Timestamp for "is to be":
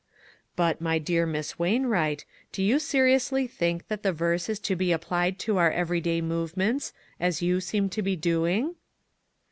4.49-4.91